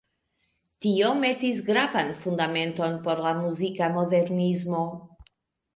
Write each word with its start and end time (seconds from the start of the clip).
Tio 0.85 1.11
metis 1.19 1.59
gravan 1.69 2.09
fundamenton 2.23 2.99
por 3.05 3.23
la 3.27 3.35
muzika 3.45 3.95
modernismo. 3.99 4.85